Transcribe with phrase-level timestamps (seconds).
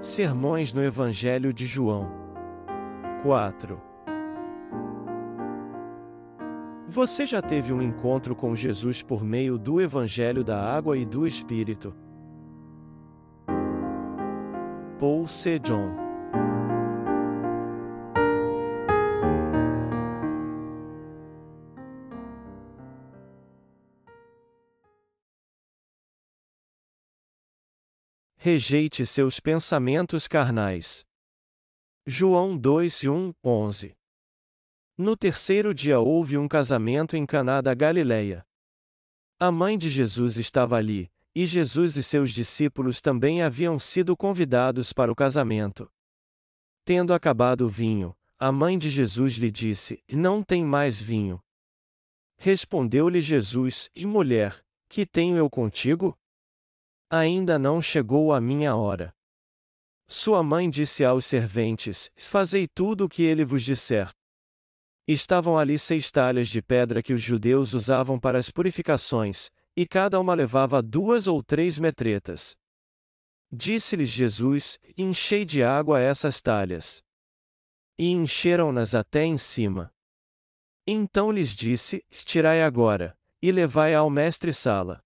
[0.00, 2.10] Sermões no Evangelho de João.
[3.22, 3.78] 4.
[6.88, 11.26] Você já teve um encontro com Jesus por meio do Evangelho da Água e do
[11.26, 11.94] Espírito?
[14.98, 15.58] Paul C.
[15.58, 16.09] John
[28.42, 31.04] Rejeite seus pensamentos carnais.
[32.06, 33.94] João 2 1, 11
[34.96, 38.42] No terceiro dia houve um casamento em Caná da Galileia.
[39.38, 44.90] A mãe de Jesus estava ali, e Jesus e seus discípulos também haviam sido convidados
[44.90, 45.92] para o casamento.
[46.82, 51.42] Tendo acabado o vinho, a mãe de Jesus lhe disse: Não tem mais vinho.
[52.38, 56.18] Respondeu-lhe Jesus: Mulher, que tenho eu contigo?
[57.12, 59.12] Ainda não chegou a minha hora.
[60.06, 64.08] Sua mãe disse aos serventes: Fazei tudo o que ele vos disser.
[65.08, 70.20] Estavam ali seis talhas de pedra que os judeus usavam para as purificações, e cada
[70.20, 72.54] uma levava duas ou três metretas.
[73.50, 77.02] Disse-lhes Jesus: Enchei de água essas talhas.
[77.98, 79.92] E encheram-nas até em cima.
[80.86, 85.04] Então lhes disse: Tirai agora, e levai ao mestre-sala.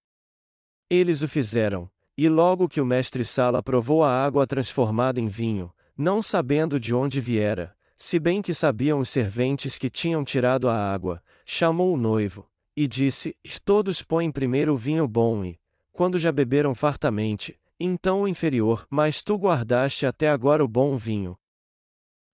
[0.91, 6.23] Eles o fizeram, e logo que o mestre-sala provou a água transformada em vinho, não
[6.23, 11.23] sabendo de onde viera, se bem que sabiam os serventes que tinham tirado a água,
[11.45, 15.59] chamou o noivo, e disse: Todos põem primeiro o vinho bom e,
[15.93, 21.37] quando já beberam fartamente, então o inferior, mas tu guardaste até agora o bom vinho.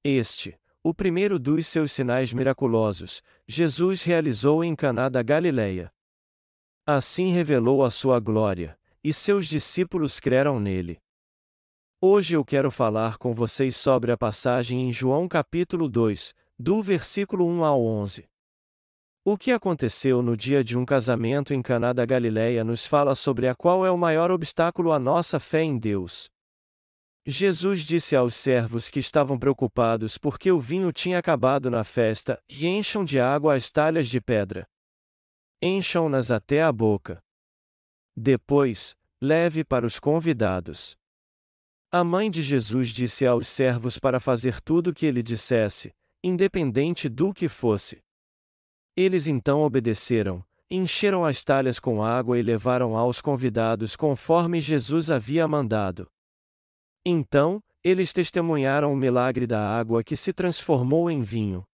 [0.02, 5.92] Este, o primeiro dos seus sinais miraculosos, Jesus realizou em Caná da Galileia.
[6.86, 11.00] Assim revelou a sua glória, e seus discípulos creram nele.
[12.02, 17.46] Hoje eu quero falar com vocês sobre a passagem em João capítulo 2, do versículo
[17.46, 18.28] 1 ao 11.
[19.24, 23.48] O que aconteceu no dia de um casamento em Caná da Galileia nos fala sobre
[23.48, 26.30] a qual é o maior obstáculo à nossa fé em Deus.
[27.26, 32.66] Jesus disse aos servos que estavam preocupados porque o vinho tinha acabado na festa: e
[32.66, 34.66] encham de água as talhas de pedra.
[35.62, 37.22] Encham-nas até a boca.
[38.16, 40.96] Depois, leve para os convidados.
[41.92, 45.92] A mãe de Jesus disse aos servos para fazer tudo o que ele dissesse,
[46.24, 48.00] independente do que fosse.
[48.96, 55.46] Eles então obedeceram, encheram as talhas com água e levaram aos convidados conforme Jesus havia
[55.46, 56.08] mandado.
[57.04, 61.64] Então, eles testemunharam o milagre da água que se transformou em vinho.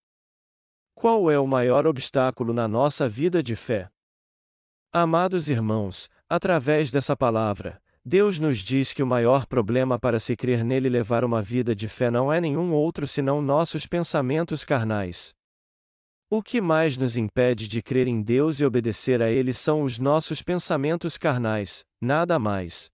[0.95, 3.89] Qual é o maior obstáculo na nossa vida de fé?
[4.93, 10.65] Amados irmãos, através dessa palavra, Deus nos diz que o maior problema para se crer
[10.65, 15.35] nele levar uma vida de fé não é nenhum outro senão nossos pensamentos carnais.
[16.31, 19.99] O que mais nos impede de crer em Deus e obedecer a Ele são os
[19.99, 22.91] nossos pensamentos carnais, nada mais.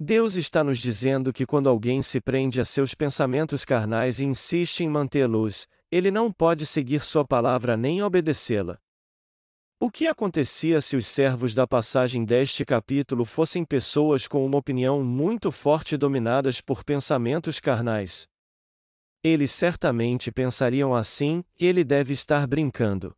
[0.00, 4.84] Deus está nos dizendo que quando alguém se prende a seus pensamentos carnais e insiste
[4.84, 8.78] em mantê-los, ele não pode seguir Sua palavra nem obedecê-la.
[9.80, 15.04] O que acontecia se os servos da passagem deste capítulo fossem pessoas com uma opinião
[15.04, 18.26] muito forte dominadas por pensamentos carnais?
[19.22, 23.14] Eles certamente pensariam assim: ele deve estar brincando.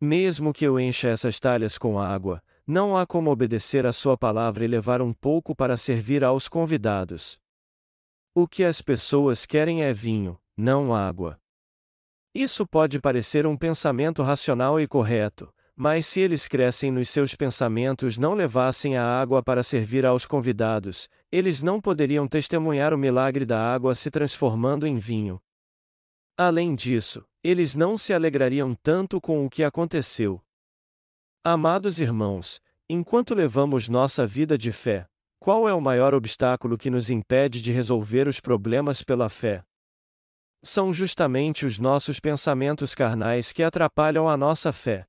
[0.00, 4.64] Mesmo que eu encha essas talhas com água, não há como obedecer a sua palavra
[4.64, 7.38] e levar um pouco para servir aos convidados.
[8.34, 11.38] O que as pessoas querem é vinho, não água.
[12.34, 18.18] Isso pode parecer um pensamento racional e correto, mas se eles crescem nos seus pensamentos
[18.18, 23.72] não levassem a água para servir aos convidados, eles não poderiam testemunhar o milagre da
[23.72, 25.40] água se transformando em vinho.
[26.36, 30.42] Além disso, eles não se alegrariam tanto com o que aconteceu.
[31.44, 32.60] Amados irmãos,
[32.90, 35.06] enquanto levamos nossa vida de fé,
[35.38, 39.62] qual é o maior obstáculo que nos impede de resolver os problemas pela fé?
[40.60, 45.06] São justamente os nossos pensamentos carnais que atrapalham a nossa fé.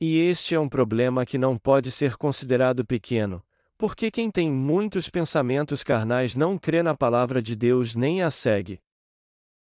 [0.00, 3.42] E este é um problema que não pode ser considerado pequeno,
[3.78, 8.80] porque quem tem muitos pensamentos carnais não crê na palavra de Deus nem a segue.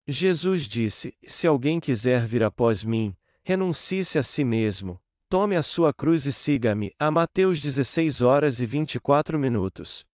[0.07, 5.93] Jesus disse: Se alguém quiser vir após mim, renuncie-se a si mesmo, tome a sua
[5.93, 6.93] cruz e siga-me.
[6.99, 10.05] A Mateus 16 horas e 24 minutos.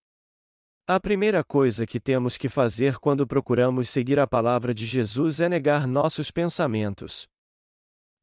[0.87, 5.49] A primeira coisa que temos que fazer quando procuramos seguir a palavra de Jesus é
[5.49, 7.29] negar nossos pensamentos.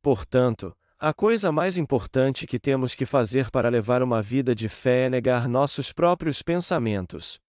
[0.02, 5.06] Portanto, a coisa mais importante que temos que fazer para levar uma vida de fé
[5.06, 7.40] é negar nossos próprios pensamentos.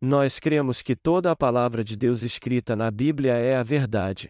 [0.00, 4.28] Nós cremos que toda a palavra de Deus escrita na Bíblia é a verdade.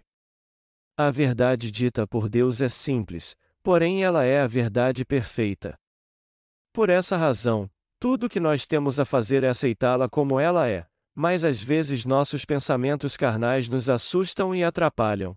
[0.94, 5.75] A verdade dita por Deus é simples, porém ela é a verdade perfeita.
[6.70, 10.86] Por essa razão, tudo o que nós temos a fazer é aceitá-la como ela é,
[11.14, 15.34] mas às vezes nossos pensamentos carnais nos assustam e atrapalham.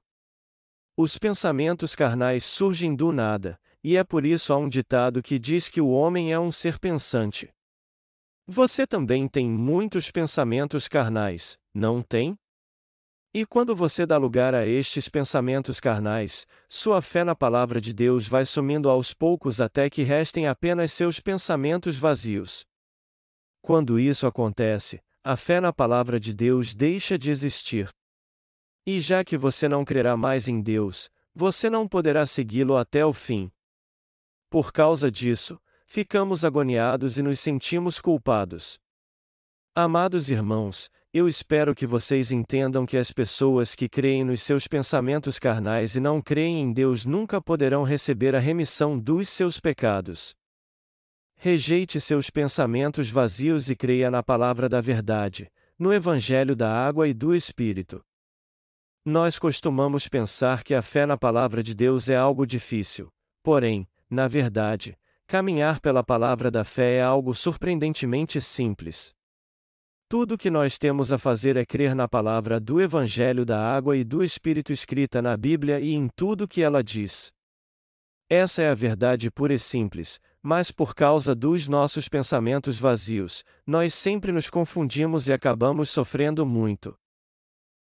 [1.03, 5.67] Os pensamentos carnais surgem do nada, e é por isso há um ditado que diz
[5.67, 7.49] que o homem é um ser pensante.
[8.45, 12.37] Você também tem muitos pensamentos carnais, não tem?
[13.33, 18.27] E quando você dá lugar a estes pensamentos carnais, sua fé na palavra de Deus
[18.27, 22.63] vai sumindo aos poucos até que restem apenas seus pensamentos vazios.
[23.59, 27.89] Quando isso acontece, a fé na palavra de Deus deixa de existir.
[28.85, 33.13] E já que você não crerá mais em Deus, você não poderá segui-lo até o
[33.13, 33.51] fim.
[34.49, 38.79] Por causa disso, ficamos agoniados e nos sentimos culpados.
[39.75, 45.37] Amados irmãos, eu espero que vocês entendam que as pessoas que creem nos seus pensamentos
[45.37, 50.35] carnais e não creem em Deus nunca poderão receber a remissão dos seus pecados.
[51.35, 57.13] Rejeite seus pensamentos vazios e creia na palavra da verdade, no Evangelho da Água e
[57.13, 58.03] do Espírito.
[59.03, 63.11] Nós costumamos pensar que a fé na palavra de Deus é algo difícil,
[63.41, 64.95] porém, na verdade,
[65.25, 69.11] caminhar pela palavra da fé é algo surpreendentemente simples.
[70.07, 73.97] Tudo o que nós temos a fazer é crer na palavra do Evangelho da Água
[73.97, 77.33] e do Espírito escrita na Bíblia e em tudo que ela diz.
[78.29, 83.95] Essa é a verdade pura e simples, mas por causa dos nossos pensamentos vazios, nós
[83.95, 86.95] sempre nos confundimos e acabamos sofrendo muito.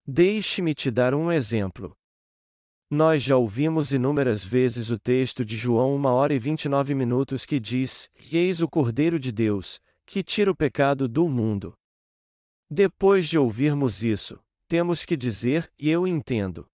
[0.07, 1.97] Deixe-me te dar um exemplo.
[2.91, 7.61] Nós já ouvimos inúmeras vezes o texto de João 1 hora e 29 minutos que
[7.61, 11.73] diz: Eis o Cordeiro de Deus, que tira o pecado do mundo.
[12.69, 14.39] Depois de ouvirmos isso,
[14.69, 16.67] temos que dizer, e eu entendo.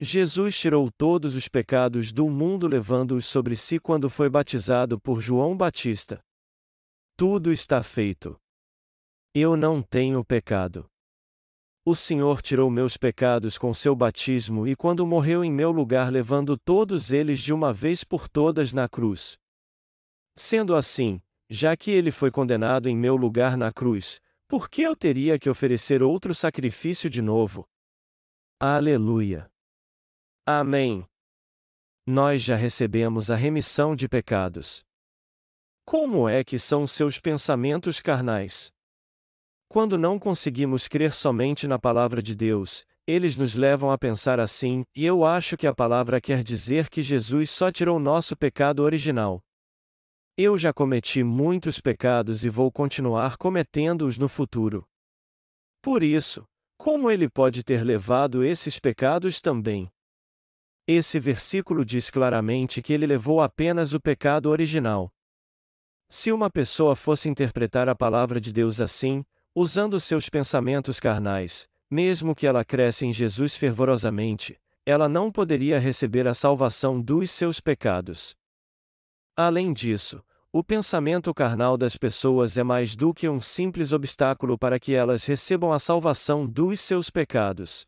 [0.00, 5.54] Jesus tirou todos os pecados do mundo levando-os sobre si quando foi batizado por João
[5.54, 6.24] Batista.
[7.16, 8.34] Tudo está feito.
[9.34, 10.89] Eu não tenho pecado.
[11.84, 16.56] O Senhor tirou meus pecados com seu batismo e quando morreu em meu lugar levando
[16.58, 19.38] todos eles de uma vez por todas na cruz.
[20.36, 24.94] Sendo assim, já que ele foi condenado em meu lugar na cruz, por que eu
[24.94, 27.66] teria que oferecer outro sacrifício de novo?
[28.58, 29.50] Aleluia!
[30.46, 31.06] Amém!
[32.06, 34.84] Nós já recebemos a remissão de pecados.
[35.86, 38.70] Como é que são seus pensamentos carnais?
[39.72, 44.84] Quando não conseguimos crer somente na palavra de Deus, eles nos levam a pensar assim,
[44.96, 49.40] e eu acho que a palavra quer dizer que Jesus só tirou nosso pecado original.
[50.36, 54.84] Eu já cometi muitos pecados e vou continuar cometendo-os no futuro.
[55.80, 56.44] Por isso,
[56.76, 59.88] como ele pode ter levado esses pecados também?
[60.84, 65.12] Esse versículo diz claramente que ele levou apenas o pecado original.
[66.08, 69.24] Se uma pessoa fosse interpretar a palavra de Deus assim,
[69.54, 76.26] usando seus pensamentos carnais, mesmo que ela cresça em Jesus fervorosamente, ela não poderia receber
[76.26, 78.34] a salvação dos seus pecados.
[79.36, 84.80] Além disso, o pensamento carnal das pessoas é mais do que um simples obstáculo para
[84.80, 87.86] que elas recebam a salvação dos seus pecados.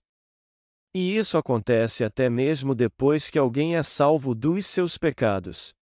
[0.95, 5.75] E isso acontece até mesmo depois que alguém é salvo dos seus pecados.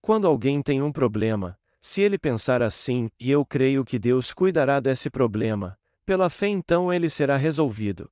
[0.00, 4.80] Quando alguém tem um problema, se ele pensar assim, e eu creio que Deus cuidará
[4.80, 8.10] desse problema, pela fé então ele será resolvido.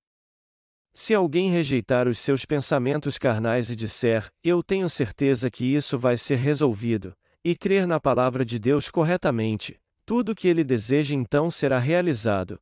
[0.93, 6.19] Se alguém rejeitar os seus pensamentos carnais e disser, eu tenho certeza que isso vai
[6.19, 11.50] ser resolvido, e crer na palavra de Deus corretamente, tudo o que ele deseja então
[11.50, 12.61] será realizado.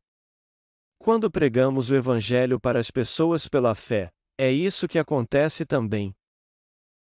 [0.97, 6.15] Quando pregamos o Evangelho para as pessoas pela fé, é isso que acontece também.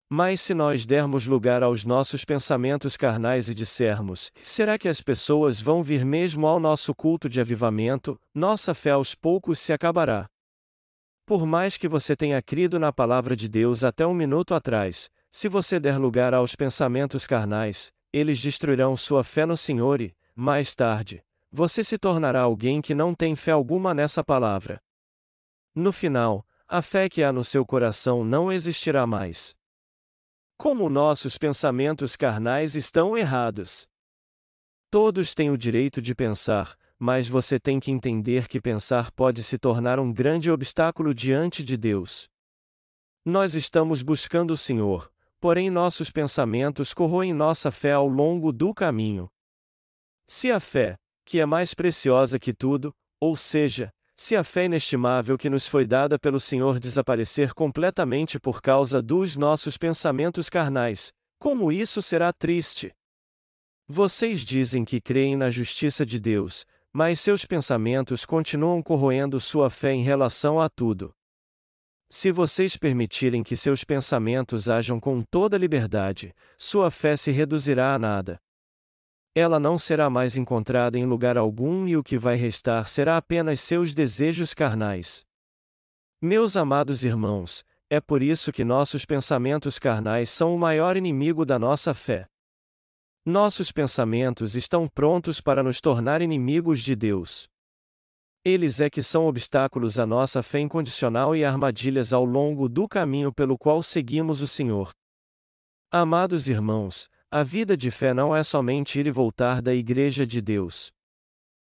[0.09, 5.61] Mas se nós dermos lugar aos nossos pensamentos carnais e dissermos: será que as pessoas
[5.61, 8.19] vão vir mesmo ao nosso culto de avivamento?
[8.33, 10.29] Nossa fé aos poucos se acabará.
[11.27, 15.49] Por mais que você tenha crido na palavra de Deus até um minuto atrás, se
[15.49, 21.21] você der lugar aos pensamentos carnais, eles destruirão sua fé no Senhor e, mais tarde,
[21.51, 24.81] você se tornará alguém que não tem fé alguma nessa palavra.
[25.75, 29.57] No final, a fé que há no seu coração não existirá mais.
[30.59, 33.87] Como nossos pensamentos carnais estão errados.
[34.91, 39.59] Todos têm o direito de pensar, mas você tem que entender que pensar pode se
[39.59, 42.31] tornar um grande obstáculo diante de Deus.
[43.23, 49.29] Nós estamos buscando o Senhor, porém nossos pensamentos corroem nossa fé ao longo do caminho.
[50.27, 55.37] Se a fé, que é mais preciosa que tudo, ou seja, se a fé inestimável
[55.37, 61.71] que nos foi dada pelo Senhor desaparecer completamente por causa dos nossos pensamentos carnais, como
[61.71, 62.95] isso será triste?
[63.87, 69.93] Vocês dizem que creem na justiça de Deus, mas seus pensamentos continuam corroendo sua fé
[69.93, 71.15] em relação a tudo.
[72.09, 77.99] Se vocês permitirem que seus pensamentos ajam com toda liberdade, sua fé se reduzirá a
[77.99, 78.41] nada.
[79.39, 83.61] Ela não será mais encontrada em lugar algum e o que vai restar será apenas
[83.61, 85.27] seus desejos carnais.
[86.23, 91.59] Meus amados irmãos, é por isso que nossos pensamentos carnais são o maior inimigo da
[91.59, 92.25] nossa fé.
[93.27, 97.47] Nossos pensamentos estão prontos para nos tornar inimigos de Deus.
[98.43, 103.31] Eles é que são obstáculos à nossa fé incondicional e armadilhas ao longo do caminho
[103.31, 104.93] pelo qual seguimos o Senhor.
[105.91, 110.41] Amados irmãos, a vida de fé não é somente ir e voltar da Igreja de
[110.41, 110.91] Deus.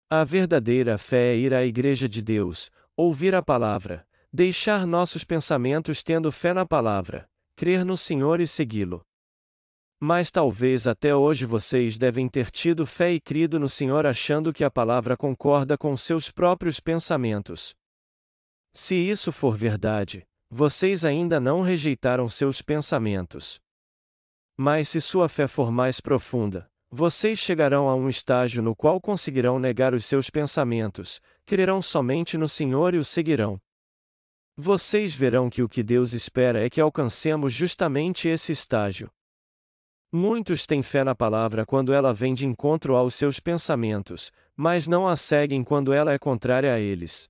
[0.08, 6.04] A verdadeira fé é ir à Igreja de Deus, ouvir a palavra, deixar nossos pensamentos
[6.04, 9.04] tendo fé na palavra, crer no Senhor e segui-lo.
[9.98, 14.62] Mas talvez até hoje vocês devem ter tido fé e crido no Senhor achando que
[14.62, 17.74] a palavra concorda com seus próprios pensamentos.
[18.72, 23.60] Se isso for verdade, vocês ainda não rejeitaram seus pensamentos.
[24.60, 29.56] Mas se sua fé for mais profunda, vocês chegarão a um estágio no qual conseguirão
[29.60, 33.60] negar os seus pensamentos, crerão somente no Senhor e o seguirão.
[34.56, 39.08] Vocês verão que o que Deus espera é que alcancemos justamente esse estágio.
[40.10, 45.06] Muitos têm fé na palavra quando ela vem de encontro aos seus pensamentos, mas não
[45.06, 47.28] a seguem quando ela é contrária a eles.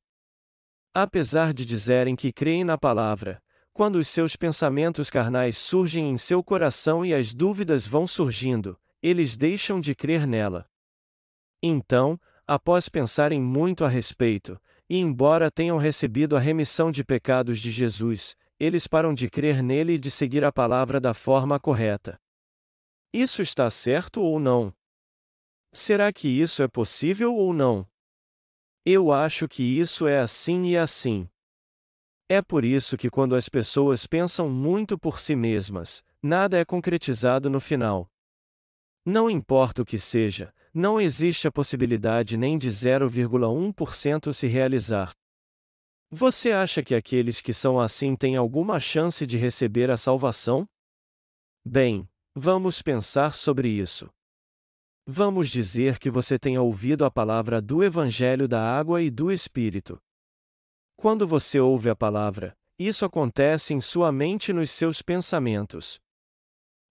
[0.94, 3.42] Apesar de dizerem que creem na palavra,
[3.78, 9.36] quando os seus pensamentos carnais surgem em seu coração e as dúvidas vão surgindo, eles
[9.36, 10.68] deixam de crer nela.
[11.62, 17.70] Então, após pensarem muito a respeito, e embora tenham recebido a remissão de pecados de
[17.70, 22.20] Jesus, eles param de crer nele e de seguir a palavra da forma correta.
[23.12, 24.74] Isso está certo ou não?
[25.72, 27.86] Será que isso é possível ou não?
[28.84, 31.30] Eu acho que isso é assim e assim.
[32.28, 37.48] É por isso que quando as pessoas pensam muito por si mesmas, nada é concretizado
[37.48, 38.10] no final.
[39.04, 45.12] Não importa o que seja, não existe a possibilidade nem de 0,1% se realizar.
[46.10, 50.66] Você acha que aqueles que são assim têm alguma chance de receber a salvação?
[51.64, 52.08] Bem,
[52.40, 54.08] Vamos pensar sobre isso.
[55.04, 60.00] Vamos dizer que você tenha ouvido a palavra do Evangelho da Água e do Espírito.
[61.00, 66.00] Quando você ouve a palavra, isso acontece em sua mente e nos seus pensamentos.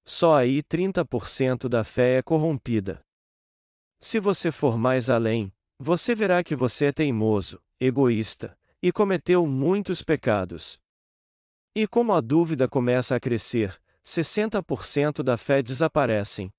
[0.05, 3.01] Só aí 30% da fé é corrompida.
[3.99, 10.01] Se você for mais além, você verá que você é teimoso, egoísta, e cometeu muitos
[10.01, 10.79] pecados.
[11.75, 16.49] E como a dúvida começa a crescer, 60% da fé desaparecem.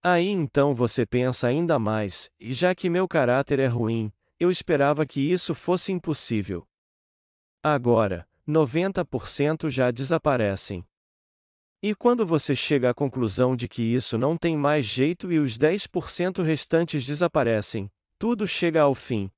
[0.00, 5.06] Aí então você pensa ainda mais, e já que meu caráter é ruim, eu esperava
[5.06, 6.66] que isso fosse impossível.
[7.62, 10.84] Agora, 90% já desaparecem.
[11.80, 15.56] E quando você chega à conclusão de que isso não tem mais jeito e os
[15.56, 19.30] 10% restantes desaparecem, tudo chega ao fim.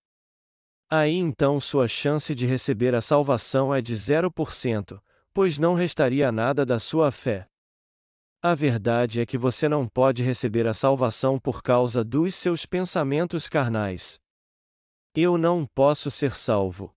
[0.88, 4.98] Aí então sua chance de receber a salvação é de 0%,
[5.34, 7.46] pois não restaria nada da sua fé.
[8.40, 13.50] A verdade é que você não pode receber a salvação por causa dos seus pensamentos
[13.50, 14.23] carnais.
[15.16, 16.92] Eu não posso ser salvo.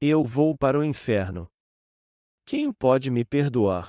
[0.00, 1.46] Eu vou para o inferno.
[2.46, 3.88] Quem pode me perdoar?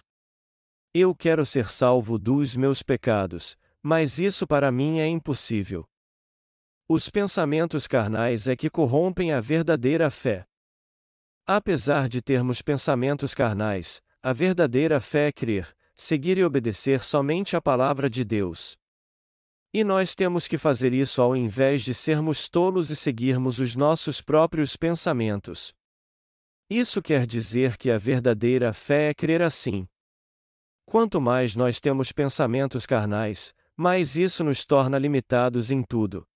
[0.94, 5.86] Eu quero ser salvo dos meus pecados, mas isso para mim é impossível.
[6.86, 10.46] Os pensamentos carnais é que corrompem a verdadeira fé.
[11.46, 17.62] Apesar de termos pensamentos carnais, a verdadeira fé é crer, seguir e obedecer somente a
[17.62, 18.78] palavra de Deus.
[19.72, 24.20] E nós temos que fazer isso ao invés de sermos tolos e seguirmos os nossos
[24.20, 25.74] próprios pensamentos.
[26.68, 29.88] Isso quer dizer que a verdadeira fé é crer assim.
[30.86, 36.28] Quanto mais nós temos pensamentos carnais, mais isso nos torna limitados em tudo.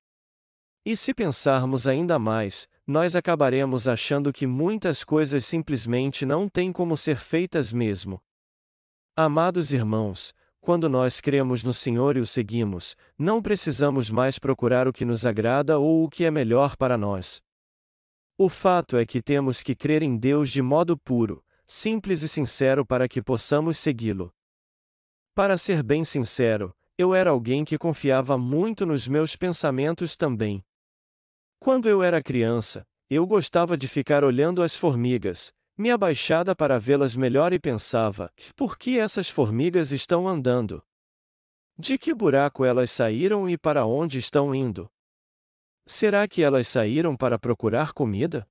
[0.86, 6.96] E se pensarmos ainda mais, nós acabaremos achando que muitas coisas simplesmente não têm como
[6.96, 8.22] ser feitas mesmo.
[9.16, 14.94] Amados irmãos, quando nós cremos no Senhor e o seguimos, não precisamos mais procurar o
[14.94, 17.42] que nos agrada ou o que é melhor para nós.
[18.38, 22.86] O fato é que temos que crer em Deus de modo puro, simples e sincero
[22.86, 24.34] para que possamos segui-lo.
[25.36, 30.64] Para ser bem sincero, eu era alguém que confiava muito nos meus pensamentos também.
[31.60, 37.16] Quando eu era criança, eu gostava de ficar olhando as formigas, me abaixada para vê-las
[37.16, 40.84] melhor e pensava: por que essas formigas estão andando?
[41.78, 44.90] De que buraco elas saíram e para onde estão indo?
[45.86, 48.48] Será que elas saíram para procurar comida?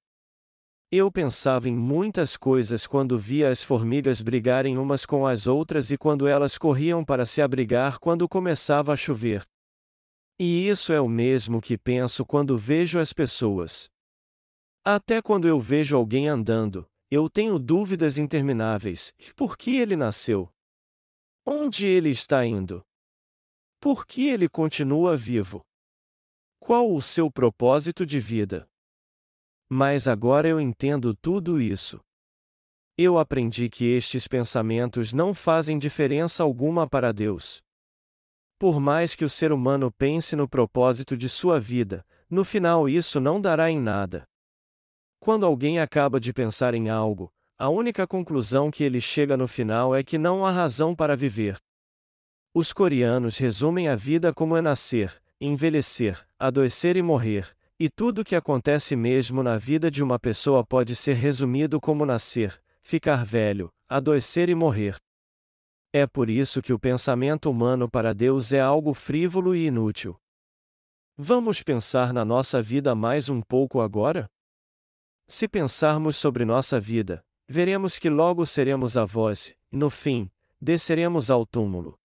[0.91, 5.97] Eu pensava em muitas coisas quando via as formigas brigarem umas com as outras e
[5.97, 9.43] quando elas corriam para se abrigar quando começava a chover.
[10.39, 13.89] E isso é o mesmo que penso quando vejo as pessoas.
[14.85, 20.51] Até quando eu vejo alguém andando, eu tenho dúvidas intermináveis: por que ele nasceu?
[21.45, 22.83] Onde ele está indo?
[23.79, 25.61] Por que ele continua vivo?
[26.59, 28.67] Qual o seu propósito de vida?
[29.69, 32.01] Mas agora eu entendo tudo isso.
[32.97, 37.63] Eu aprendi que estes pensamentos não fazem diferença alguma para Deus.
[38.59, 43.21] Por mais que o ser humano pense no propósito de sua vida, no final isso
[43.21, 44.27] não dará em nada.
[45.23, 49.95] Quando alguém acaba de pensar em algo, a única conclusão que ele chega no final
[49.95, 51.59] é que não há razão para viver.
[52.53, 58.25] Os coreanos resumem a vida como é nascer, envelhecer, adoecer e morrer, e tudo o
[58.25, 63.71] que acontece mesmo na vida de uma pessoa pode ser resumido como nascer, ficar velho,
[63.89, 64.97] adoecer e morrer.
[65.93, 70.17] É por isso que o pensamento humano para Deus é algo frívolo e inútil.
[71.17, 74.29] Vamos pensar na nossa vida mais um pouco agora?
[75.35, 81.47] Se pensarmos sobre nossa vida, veremos que logo seremos avós, e no fim, desceremos ao
[81.47, 81.99] túmulo.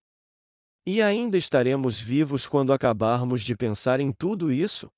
[0.85, 4.89] E ainda estaremos vivos quando acabarmos de pensar em tudo isso?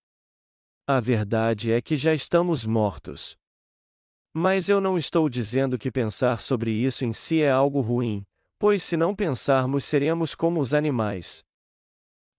[0.86, 3.36] A verdade é que já estamos mortos.
[4.32, 8.24] Mas eu não estou dizendo que pensar sobre isso em si é algo ruim,
[8.60, 11.44] pois se não pensarmos seremos como os animais.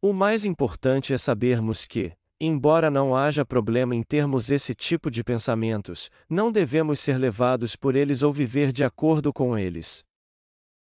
[0.00, 5.22] O mais importante é sabermos que, embora não haja problema em termos esse tipo de
[5.22, 10.02] pensamentos, não devemos ser levados por eles ou viver de acordo com eles.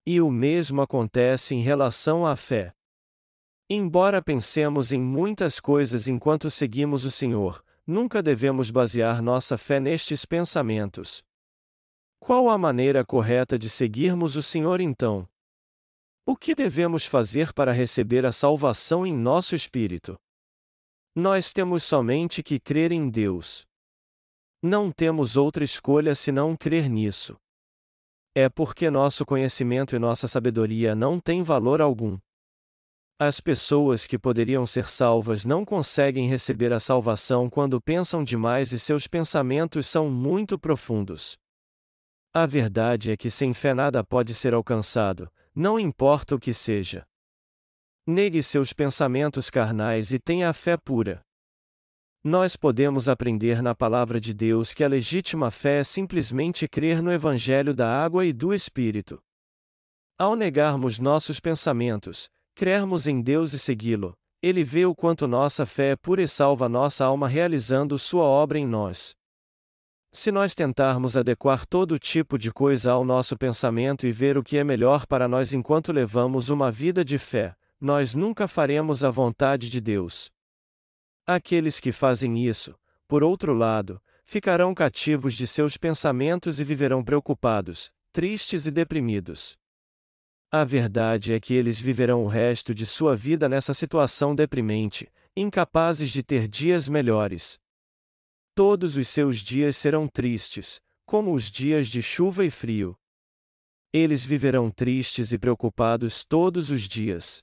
[0.06, 2.71] E o mesmo acontece em relação à fé.
[3.67, 10.25] Embora pensemos em muitas coisas enquanto seguimos o Senhor, nunca devemos basear nossa fé nestes
[10.25, 11.23] pensamentos.
[12.19, 15.27] Qual a maneira correta de seguirmos o Senhor então?
[16.23, 20.19] O que devemos fazer para receber a salvação em nosso espírito?
[21.15, 23.65] Nós temos somente que crer em Deus.
[24.63, 27.36] Não temos outra escolha senão crer nisso.
[28.34, 32.17] É porque nosso conhecimento e nossa sabedoria não têm valor algum.
[33.19, 38.80] As pessoas que poderiam ser salvas não conseguem receber a salvação quando pensam demais e
[38.80, 41.38] seus pensamentos são muito profundos.
[42.34, 47.06] A verdade é que sem fé nada pode ser alcançado, não importa o que seja.
[48.07, 51.21] Negue seus pensamentos carnais e tenha a fé pura.
[52.23, 57.11] Nós podemos aprender na palavra de Deus que a legítima fé é simplesmente crer no
[57.11, 59.21] Evangelho da água e do Espírito.
[60.17, 65.91] Ao negarmos nossos pensamentos, crermos em Deus e segui-lo, ele vê o quanto nossa fé
[65.91, 69.15] é pura e salva nossa alma realizando sua obra em nós.
[70.11, 74.57] Se nós tentarmos adequar todo tipo de coisa ao nosso pensamento e ver o que
[74.57, 79.67] é melhor para nós enquanto levamos uma vida de fé, nós nunca faremos a vontade
[79.67, 80.31] de Deus.
[81.25, 87.91] Aqueles que fazem isso, por outro lado, ficarão cativos de seus pensamentos e viverão preocupados,
[88.13, 89.57] tristes e deprimidos.
[90.51, 96.11] A verdade é que eles viverão o resto de sua vida nessa situação deprimente, incapazes
[96.11, 97.59] de ter dias melhores.
[98.53, 102.95] Todos os seus dias serão tristes, como os dias de chuva e frio.
[103.91, 107.41] Eles viverão tristes e preocupados todos os dias.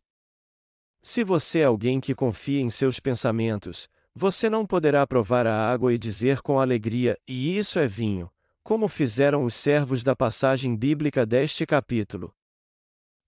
[1.03, 5.95] Se você é alguém que confia em seus pensamentos, você não poderá provar a água
[5.95, 8.31] e dizer com alegria: E isso é vinho,
[8.63, 12.35] como fizeram os servos da passagem bíblica deste capítulo.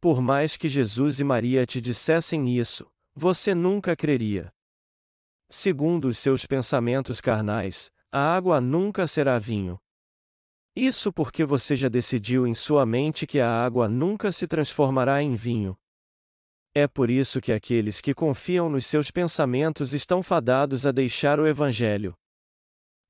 [0.01, 4.53] Por mais que Jesus e Maria te dissessem isso, você nunca creria.
[5.49, 9.79] Segundo os seus pensamentos carnais, a água nunca será vinho.
[10.75, 15.35] Isso porque você já decidiu em sua mente que a água nunca se transformará em
[15.35, 15.77] vinho.
[16.73, 21.47] É por isso que aqueles que confiam nos seus pensamentos estão fadados a deixar o
[21.47, 22.15] Evangelho.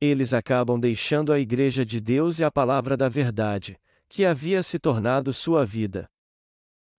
[0.01, 4.79] Eles acabam deixando a Igreja de Deus e a palavra da verdade, que havia se
[4.79, 6.09] tornado sua vida.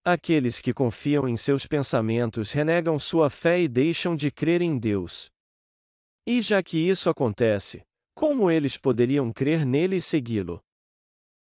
[0.06, 5.32] Aqueles que confiam em seus pensamentos renegam sua fé e deixam de crer em Deus.
[6.28, 10.62] E já que isso acontece, como eles poderiam crer nele e segui-lo?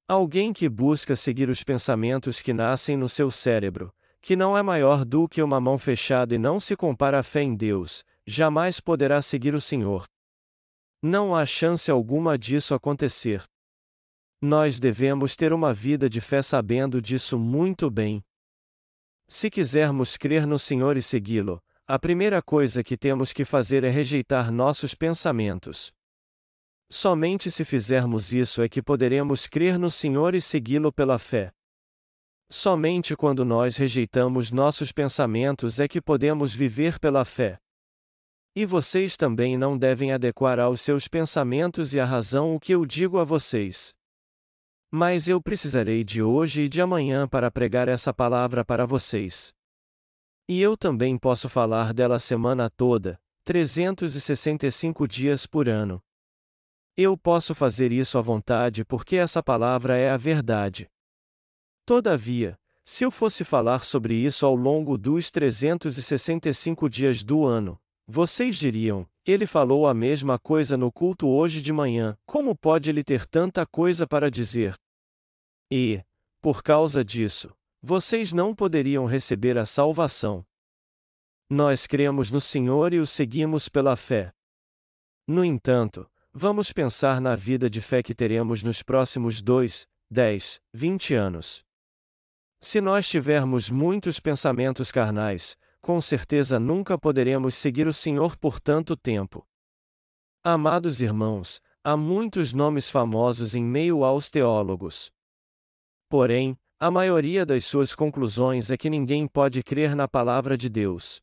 [0.06, 5.04] Alguém que busca seguir os pensamentos que nascem no seu cérebro, que não é maior
[5.04, 9.22] do que uma mão fechada e não se compara à fé em Deus, jamais poderá
[9.22, 10.04] seguir o Senhor.
[11.02, 13.42] Não há chance alguma disso acontecer.
[14.40, 18.22] Nós devemos ter uma vida de fé sabendo disso muito bem.
[19.28, 23.90] Se quisermos crer no Senhor e segui-lo, a primeira coisa que temos que fazer é
[23.90, 25.92] rejeitar nossos pensamentos.
[26.90, 31.52] Somente se fizermos isso é que poderemos crer no Senhor e segui-lo pela fé.
[32.52, 37.60] Somente quando nós rejeitamos nossos pensamentos é que podemos viver pela fé.
[38.56, 42.84] E vocês também não devem adequar aos seus pensamentos e à razão o que eu
[42.84, 43.94] digo a vocês.
[44.90, 49.54] Mas eu precisarei de hoje e de amanhã para pregar essa palavra para vocês.
[50.48, 56.02] E eu também posso falar dela a semana toda, 365 dias por ano.
[56.96, 60.90] Eu posso fazer isso à vontade porque essa palavra é a verdade.
[61.90, 68.54] Todavia, se eu fosse falar sobre isso ao longo dos 365 dias do ano, vocês
[68.54, 73.26] diriam: ele falou a mesma coisa no culto hoje de manhã, como pode ele ter
[73.26, 74.76] tanta coisa para dizer?
[75.68, 76.00] E,
[76.40, 80.46] por causa disso, vocês não poderiam receber a salvação.
[81.50, 84.32] Nós cremos no Senhor e o seguimos pela fé.
[85.26, 91.14] No entanto, vamos pensar na vida de fé que teremos nos próximos dois, dez, vinte
[91.14, 91.68] anos.
[92.62, 98.94] Se nós tivermos muitos pensamentos carnais, com certeza nunca poderemos seguir o Senhor por tanto
[98.94, 99.46] tempo.
[100.44, 105.10] Amados irmãos, há muitos nomes famosos em meio aos teólogos.
[106.08, 111.22] Porém, a maioria das suas conclusões é que ninguém pode crer na palavra de Deus.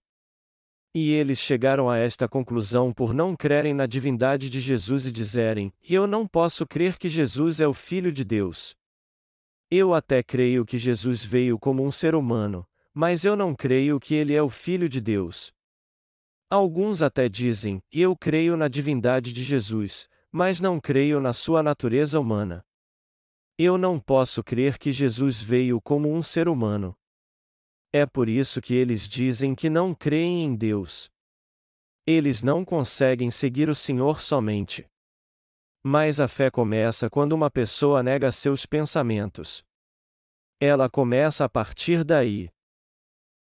[0.96, 5.72] E eles chegaram a esta conclusão por não crerem na divindade de Jesus e dizerem:
[5.88, 8.76] Eu não posso crer que Jesus é o Filho de Deus.
[9.70, 14.16] Eu até creio que Jesus veio como um ser humano, mas eu não creio que
[14.16, 15.54] ele é o Filho de Deus.
[16.50, 22.18] Alguns até dizem: Eu creio na divindade de Jesus, mas não creio na sua natureza
[22.18, 22.66] humana.
[23.58, 26.96] Eu não posso crer que Jesus veio como um ser humano.
[27.92, 31.10] É por isso que eles dizem que não creem em Deus.
[32.06, 34.88] Eles não conseguem seguir o Senhor somente.
[35.84, 39.64] Mas a fé começa quando uma pessoa nega seus pensamentos.
[40.60, 42.50] Ela começa a partir daí.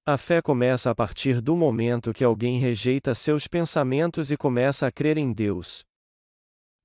[0.05, 4.92] A fé começa a partir do momento que alguém rejeita seus pensamentos e começa a
[4.92, 5.85] crer em Deus.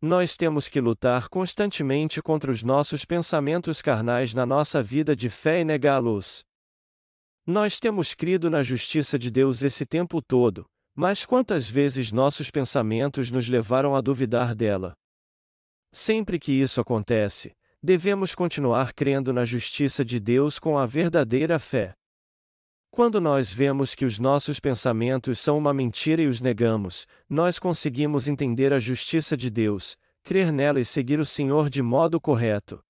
[0.01, 5.61] Nós temos que lutar constantemente contra os nossos pensamentos carnais na nossa vida de fé
[5.61, 6.43] e negá-los.
[7.45, 13.29] Nós temos crido na justiça de Deus esse tempo todo, mas quantas vezes nossos pensamentos
[13.29, 14.93] nos levaram a duvidar dela?
[15.93, 21.93] Sempre que isso acontece, devemos continuar crendo na justiça de Deus com a verdadeira fé.
[22.89, 28.27] Quando nós vemos que os nossos pensamentos são uma mentira e os negamos, nós conseguimos
[28.27, 32.81] entender a justiça de Deus, crer nela e seguir o Senhor de modo correto.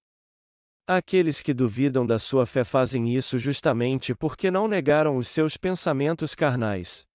[0.88, 6.36] Aqueles que duvidam da sua fé fazem isso justamente porque não negaram os seus pensamentos
[6.36, 7.06] carnais.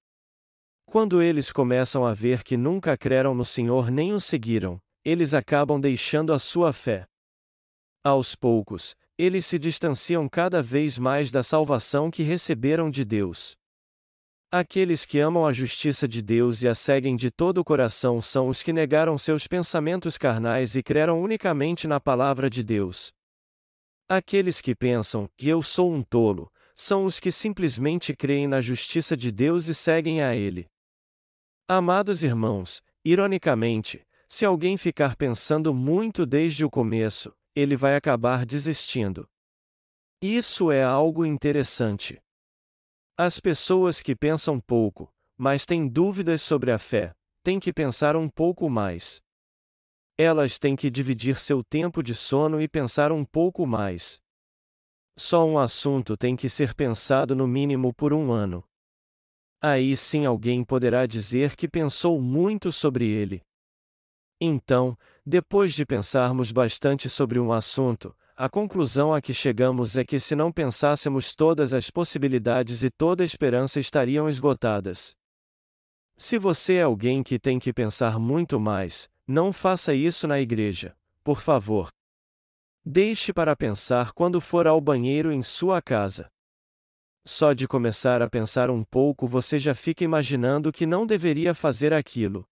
[0.85, 5.81] Quando eles começam a ver que nunca creram no Senhor nem o seguiram, eles acabam
[5.81, 7.07] deixando a sua fé.
[8.03, 13.57] Aos poucos, eles se distanciam cada vez mais da salvação que receberam de Deus.
[14.51, 18.49] Aqueles que amam a justiça de Deus e a seguem de todo o coração são
[18.49, 23.13] os que negaram seus pensamentos carnais e creram unicamente na palavra de Deus.
[24.09, 29.17] Aqueles que pensam que eu sou um tolo, são os que simplesmente creem na justiça
[29.17, 30.67] de Deus e seguem a Ele.
[31.69, 39.29] Amados irmãos, ironicamente, se alguém ficar pensando muito desde o começo, ele vai acabar desistindo.
[40.21, 42.21] Isso é algo interessante.
[43.17, 45.09] As pessoas que pensam pouco,
[45.39, 49.23] mas têm dúvidas sobre a fé, têm que pensar um pouco mais.
[50.19, 54.19] Elas têm que dividir seu tempo de sono e pensar um pouco mais.
[55.19, 58.65] Só um assunto tem que ser pensado no mínimo por um ano.
[59.63, 63.43] Aí sim alguém poderá dizer que pensou muito sobre ele.
[64.41, 70.21] Então, depois de pensarmos bastante sobre um assunto, a conclusão a que chegamos é que
[70.21, 75.17] se não pensássemos todas as possibilidades e toda esperança estariam esgotadas.
[76.19, 80.95] Se você é alguém que tem que pensar muito mais, não faça isso na igreja,
[81.25, 81.89] por favor.
[82.85, 86.31] Deixe para pensar quando for ao banheiro em sua casa.
[87.25, 91.93] Só de começar a pensar um pouco você já fica imaginando que não deveria fazer
[91.93, 92.47] aquilo.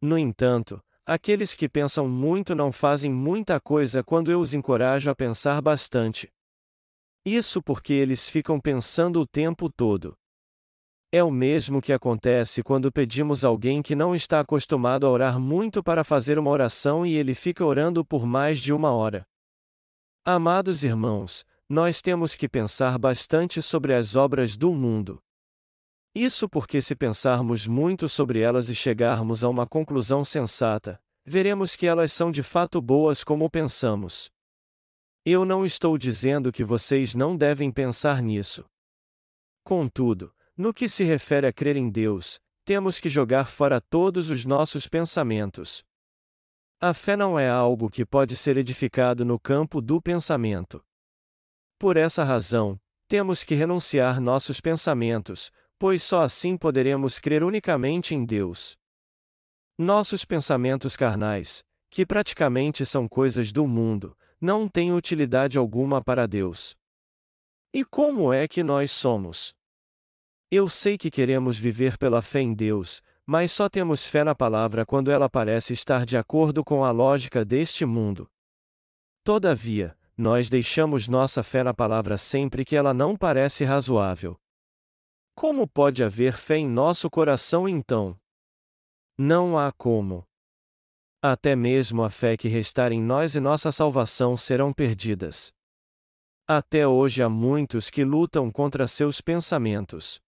[0.00, 5.14] No entanto, aqueles que pensam muito não fazem muita coisa quando eu os encorajo a
[5.14, 6.28] pensar bastante.
[7.24, 10.16] Isso porque eles ficam pensando o tempo todo.
[11.12, 15.82] É o mesmo que acontece quando pedimos alguém que não está acostumado a orar muito
[15.82, 19.24] para fazer uma oração e ele fica orando por mais de uma hora.
[20.24, 25.22] Amados irmãos, nós temos que pensar bastante sobre as obras do mundo.
[26.16, 31.86] Isso porque, se pensarmos muito sobre elas e chegarmos a uma conclusão sensata, veremos que
[31.86, 34.30] elas são de fato boas como pensamos.
[35.26, 38.64] Eu não estou dizendo que vocês não devem pensar nisso.
[39.62, 44.46] Contudo, no que se refere a crer em Deus, temos que jogar fora todos os
[44.46, 45.84] nossos pensamentos.
[46.80, 50.82] A fé não é algo que pode ser edificado no campo do pensamento.
[51.78, 58.24] Por essa razão, temos que renunciar nossos pensamentos, pois só assim poderemos crer unicamente em
[58.24, 58.76] Deus.
[59.78, 66.76] Nossos pensamentos carnais, que praticamente são coisas do mundo, não têm utilidade alguma para Deus.
[67.72, 69.54] E como é que nós somos?
[70.50, 74.86] Eu sei que queremos viver pela fé em Deus, mas só temos fé na palavra
[74.86, 78.30] quando ela parece estar de acordo com a lógica deste mundo.
[79.24, 84.38] Todavia, nós deixamos nossa fé na palavra sempre que ela não parece razoável.
[85.36, 88.18] Como pode haver fé em nosso coração então?
[89.18, 90.26] Não há como.
[91.22, 95.52] Até mesmo a fé que restar em nós e nossa salvação serão perdidas.
[96.48, 100.22] Até hoje há muitos que lutam contra seus pensamentos.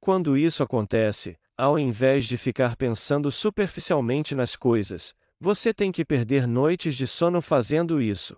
[0.00, 6.46] Quando isso acontece, ao invés de ficar pensando superficialmente nas coisas, você tem que perder
[6.46, 8.36] noites de sono fazendo isso.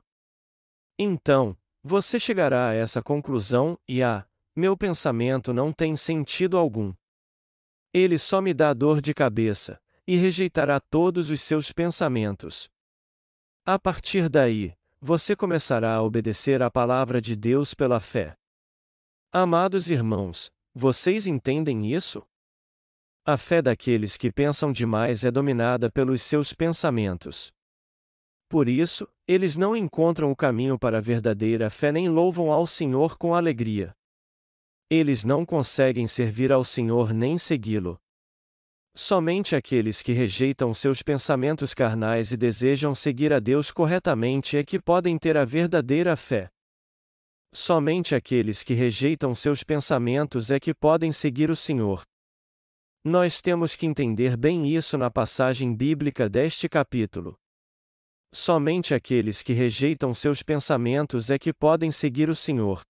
[0.97, 6.93] Então, você chegará a essa conclusão e ah, meu pensamento não tem sentido algum.
[7.93, 12.69] Ele só me dá dor de cabeça, e rejeitará todos os seus pensamentos.
[13.65, 18.37] A partir daí, você começará a obedecer à palavra de Deus pela fé.
[19.33, 22.23] Amados irmãos, vocês entendem isso?
[23.25, 27.53] A fé daqueles que pensam demais é dominada pelos seus pensamentos.
[28.49, 33.17] Por isso, eles não encontram o caminho para a verdadeira fé nem louvam ao Senhor
[33.17, 33.95] com alegria.
[34.95, 37.99] Eles não conseguem servir ao Senhor nem segui-lo.
[38.95, 44.79] Somente aqueles que rejeitam seus pensamentos carnais e desejam seguir a Deus corretamente é que
[44.79, 46.51] podem ter a verdadeira fé.
[47.55, 52.03] Somente aqueles que rejeitam seus pensamentos é que podem seguir o Senhor.
[53.03, 57.35] Nós temos que entender bem isso na passagem bíblica deste capítulo.
[58.31, 62.83] Somente aqueles que rejeitam seus pensamentos é que podem seguir o Senhor.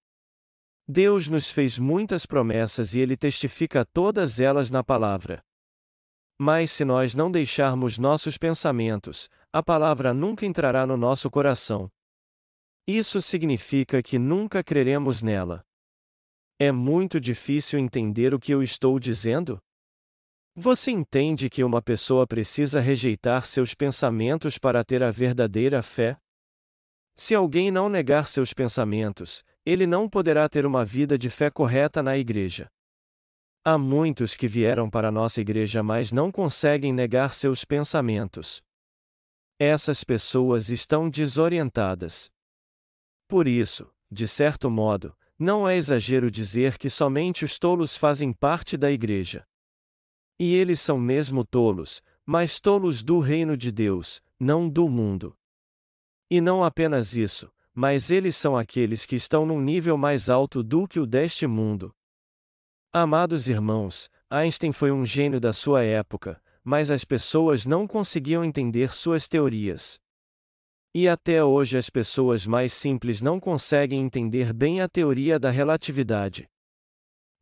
[0.88, 5.42] Deus nos fez muitas promessas e Ele testifica todas elas na palavra.
[6.40, 11.90] Mas se nós não deixarmos nossos pensamentos, a palavra nunca entrará no nosso coração.
[12.86, 15.64] Isso significa que nunca creremos nela.
[16.58, 19.60] É muito difícil entender o que eu estou dizendo?
[20.54, 26.18] Você entende que uma pessoa precisa rejeitar seus pensamentos para ter a verdadeira fé?
[27.16, 32.02] Se alguém não negar seus pensamentos, ele não poderá ter uma vida de fé correta
[32.02, 32.70] na igreja.
[33.64, 38.60] Há muitos que vieram para a nossa igreja mas não conseguem negar seus pensamentos.
[39.58, 42.28] Essas pessoas estão desorientadas.
[43.28, 48.76] Por isso, de certo modo, não é exagero dizer que somente os tolos fazem parte
[48.76, 49.46] da igreja.
[50.38, 55.36] E eles são mesmo tolos, mas tolos do reino de Deus, não do mundo.
[56.28, 60.86] E não apenas isso, mas eles são aqueles que estão num nível mais alto do
[60.86, 61.94] que o deste mundo.
[62.92, 68.92] Amados irmãos, Einstein foi um gênio da sua época, mas as pessoas não conseguiam entender
[68.92, 69.98] suas teorias.
[70.94, 76.46] E até hoje as pessoas mais simples não conseguem entender bem a teoria da relatividade.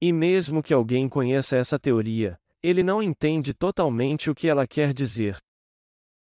[0.01, 4.95] E mesmo que alguém conheça essa teoria, ele não entende totalmente o que ela quer
[4.95, 5.37] dizer.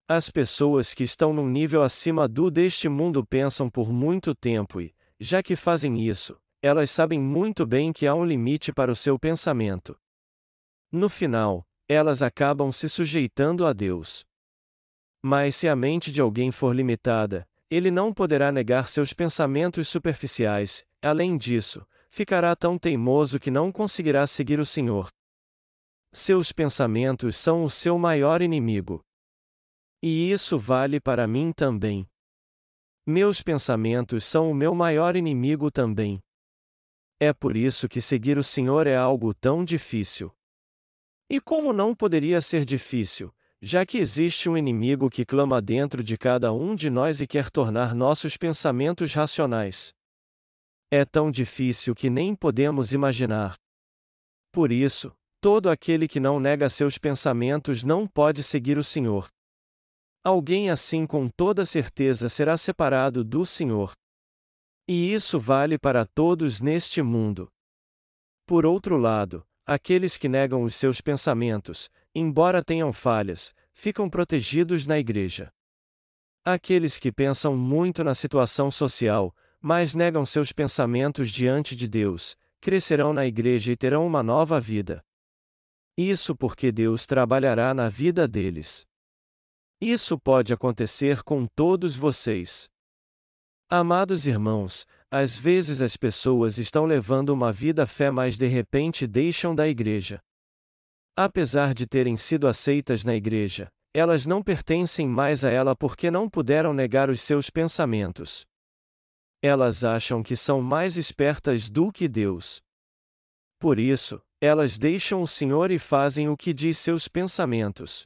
[0.07, 4.95] As pessoas que estão num nível acima do deste mundo pensam por muito tempo e,
[5.19, 9.19] já que fazem isso, elas sabem muito bem que há um limite para o seu
[9.19, 9.99] pensamento.
[10.93, 14.27] No final, elas acabam se sujeitando a Deus.
[15.23, 20.85] Mas se a mente de alguém for limitada, ele não poderá negar seus pensamentos superficiais,
[21.01, 25.09] além disso, ficará tão teimoso que não conseguirá seguir o Senhor.
[26.13, 29.03] Seus pensamentos são o seu maior inimigo.
[30.07, 32.07] E isso vale para mim também.
[33.07, 36.21] Meus pensamentos são o meu maior inimigo também.
[37.19, 40.31] É por isso que seguir o Senhor é algo tão difícil.
[41.31, 46.19] E como não poderia ser difícil, já que existe um inimigo que clama dentro de
[46.19, 49.95] cada um de nós e quer tornar nossos pensamentos racionais.
[50.91, 53.55] É tão difícil que nem podemos imaginar.
[54.53, 59.33] Por isso, todo aquele que não nega seus pensamentos não pode seguir o Senhor.
[60.25, 63.93] Alguém assim com toda certeza será separado do Senhor.
[64.89, 67.53] E isso vale para todos neste mundo.
[68.47, 74.99] Por outro lado, aqueles que negam os seus pensamentos, embora tenham falhas, ficam protegidos na
[74.99, 75.53] igreja.
[76.43, 83.13] Aqueles que pensam muito na situação social, mas negam seus pensamentos diante de Deus, crescerão
[83.13, 85.05] na igreja e terão uma nova vida.
[85.99, 88.87] Isso porque Deus trabalhará na vida deles.
[89.81, 92.69] Isso pode acontecer com todos vocês.
[93.69, 99.55] Amados irmãos, às vezes as pessoas estão levando uma vida fé, mas de repente deixam
[99.55, 100.21] da igreja.
[101.17, 106.29] Apesar de terem sido aceitas na igreja, elas não pertencem mais a ela porque não
[106.29, 108.45] puderam negar os seus pensamentos.
[109.41, 112.61] Elas acham que são mais espertas do que Deus.
[113.61, 118.05] Por isso, elas deixam o Senhor e fazem o que diz seus pensamentos.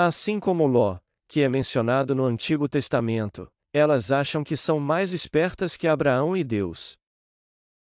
[0.00, 5.76] Assim como Ló, que é mencionado no Antigo Testamento, elas acham que são mais espertas
[5.76, 6.96] que Abraão e Deus.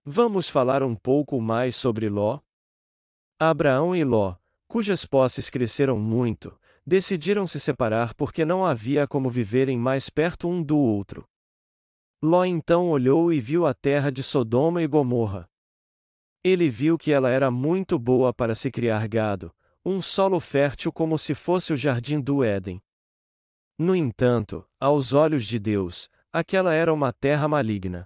[0.06, 2.40] Vamos falar um pouco mais sobre Ló?
[3.38, 4.38] Abraão e Ló,
[4.70, 10.64] cujas posses cresceram muito, decidiram se separar porque não havia como viverem mais perto um
[10.64, 11.28] do outro.
[12.24, 15.46] Ló então olhou e viu a terra de Sodoma e Gomorra.
[16.42, 19.54] Ele viu que ela era muito boa para se criar gado,
[19.90, 22.82] um solo fértil como se fosse o jardim do Éden.
[23.78, 28.06] No entanto, aos olhos de Deus, aquela era uma terra maligna.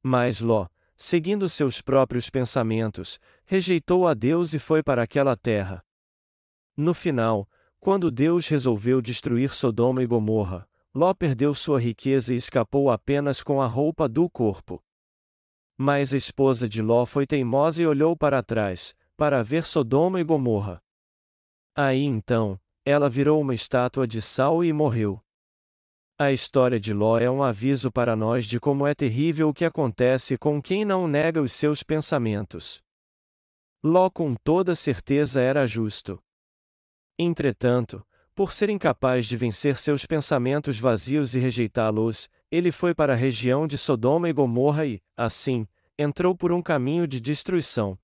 [0.00, 5.84] Mas Ló, seguindo seus próprios pensamentos, rejeitou a Deus e foi para aquela terra.
[6.76, 7.48] No final,
[7.80, 13.60] quando Deus resolveu destruir Sodoma e Gomorra, Ló perdeu sua riqueza e escapou apenas com
[13.60, 14.80] a roupa do corpo.
[15.76, 20.24] Mas a esposa de Ló foi teimosa e olhou para trás, para ver Sodoma e
[20.24, 20.82] Gomorra.
[21.74, 25.20] Aí então, ela virou uma estátua de sal e morreu.
[26.18, 29.64] A história de Ló é um aviso para nós de como é terrível o que
[29.64, 32.82] acontece com quem não nega os seus pensamentos.
[33.82, 36.18] Ló com toda certeza era justo.
[37.18, 43.16] Entretanto, por ser incapaz de vencer seus pensamentos vazios e rejeitá-los, ele foi para a
[43.16, 45.66] região de Sodoma e Gomorra e, assim,
[45.98, 47.98] entrou por um caminho de destruição.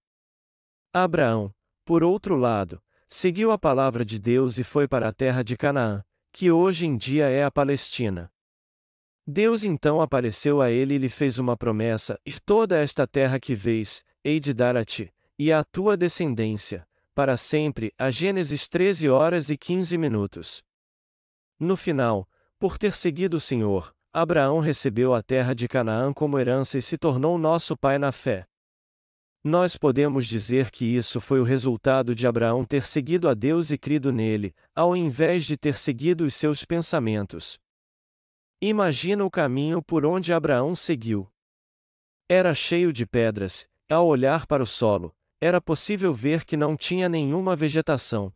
[0.94, 1.50] Abraão,
[1.86, 2.78] por outro lado,
[3.08, 6.98] seguiu a palavra de Deus e foi para a terra de Canaã, que hoje em
[6.98, 8.30] dia é a Palestina.
[9.26, 13.54] Deus então apareceu a ele e lhe fez uma promessa: E toda esta terra que
[13.54, 19.08] vês, hei de dar a ti, e à tua descendência, para sempre, a Gênesis 13
[19.08, 20.62] horas e 15 minutos.
[21.58, 22.28] No final,
[22.58, 26.98] por ter seguido o Senhor, Abraão recebeu a terra de Canaã como herança e se
[26.98, 28.46] tornou nosso pai na fé.
[29.44, 33.78] Nós podemos dizer que isso foi o resultado de Abraão ter seguido a Deus e
[33.78, 37.58] crido nele, ao invés de ter seguido os seus pensamentos.
[38.60, 41.28] Imagina o caminho por onde Abraão seguiu.
[42.28, 47.08] Era cheio de pedras, ao olhar para o solo, era possível ver que não tinha
[47.08, 48.32] nenhuma vegetação.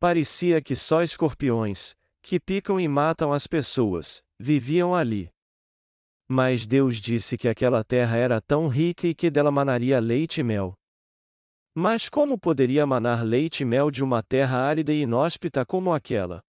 [0.00, 5.30] Parecia que só escorpiões, que picam e matam as pessoas, viviam ali.
[6.32, 10.44] Mas Deus disse que aquela terra era tão rica e que dela manaria leite e
[10.44, 10.74] mel.
[11.74, 16.40] Mas como poderia manar leite e mel de uma terra árida e inóspita como aquela?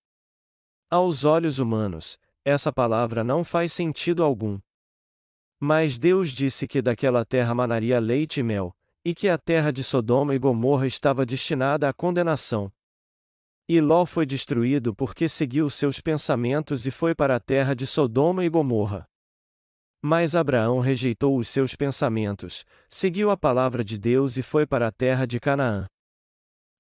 [0.88, 4.60] Aos olhos humanos, essa palavra não faz sentido algum.
[5.60, 8.72] Mas Deus disse que daquela terra manaria leite e mel,
[9.04, 12.72] e que a terra de Sodoma e Gomorra estava destinada à condenação.
[13.68, 18.46] E Ló foi destruído porque seguiu seus pensamentos e foi para a terra de Sodoma
[18.46, 19.10] e Gomorra.
[20.02, 24.92] Mas Abraão rejeitou os seus pensamentos, seguiu a palavra de Deus e foi para a
[24.92, 25.86] terra de Canaã.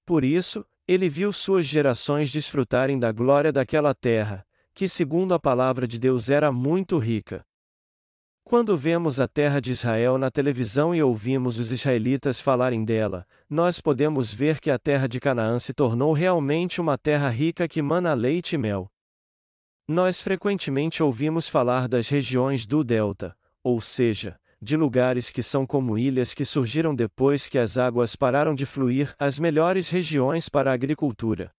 [0.05, 4.43] Por isso, ele viu suas gerações desfrutarem da glória daquela terra,
[4.73, 7.43] que segundo a palavra de Deus era muito rica.
[8.43, 13.79] Quando vemos a terra de Israel na televisão e ouvimos os israelitas falarem dela, nós
[13.79, 18.13] podemos ver que a terra de Canaã se tornou realmente uma terra rica que mana
[18.13, 18.89] leite e mel.
[19.91, 25.97] Nós frequentemente ouvimos falar das regiões do Delta, ou seja, de lugares que são como
[25.97, 30.73] ilhas que surgiram depois que as águas pararam de fluir, as melhores regiões para a
[30.73, 31.51] agricultura.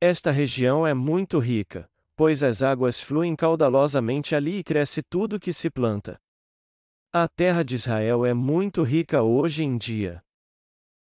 [0.00, 1.86] Esta região é muito rica,
[2.16, 6.18] pois as águas fluem caudalosamente ali e cresce tudo que se planta.
[7.12, 10.24] A terra de Israel é muito rica hoje em dia.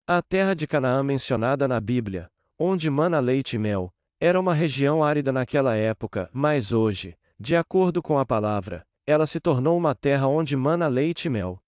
[0.07, 3.93] A terra de Canaã mencionada na Bíblia, onde mana leite e mel,
[4.25, 9.41] era uma região árida naquela época, mas hoje, de acordo com a palavra, ela se
[9.41, 11.61] tornou uma terra onde mana leite e mel.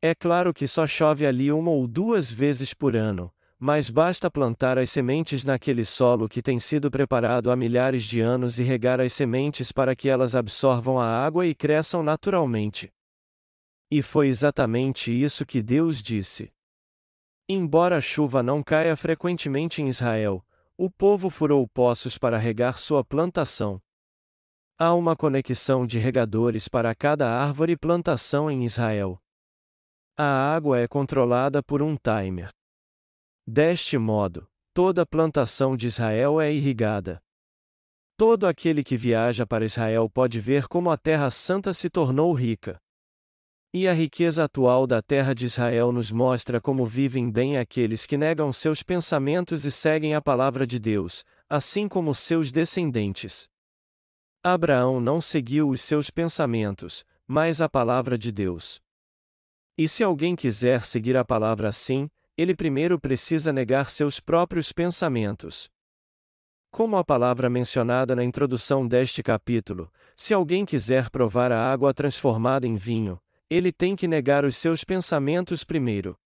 [0.00, 4.78] É claro que só chove ali uma ou duas vezes por ano, mas basta plantar
[4.78, 9.12] as sementes naquele solo que tem sido preparado há milhares de anos e regar as
[9.12, 12.92] sementes para que elas absorvam a água e cresçam naturalmente.
[13.90, 16.52] E foi exatamente isso que Deus disse.
[17.48, 20.46] Embora a chuva não caia frequentemente em Israel,
[20.78, 23.80] o povo furou poços para regar sua plantação.
[24.78, 29.18] Há uma conexão de regadores para cada árvore e plantação em Israel.
[30.18, 32.50] A água é controlada por um timer.
[33.46, 37.22] Deste modo, toda plantação de Israel é irrigada.
[38.18, 42.78] Todo aquele que viaja para Israel pode ver como a Terra Santa se tornou rica.
[43.78, 48.16] E a riqueza atual da terra de Israel nos mostra como vivem bem aqueles que
[48.16, 53.50] negam seus pensamentos e seguem a palavra de Deus, assim como seus descendentes.
[54.42, 58.80] Abraão não seguiu os seus pensamentos, mas a palavra de Deus.
[59.76, 65.68] E se alguém quiser seguir a palavra assim, ele primeiro precisa negar seus próprios pensamentos.
[66.70, 72.66] Como a palavra mencionada na introdução deste capítulo, se alguém quiser provar a água transformada
[72.66, 76.18] em vinho, ele tem que negar os seus pensamentos primeiro.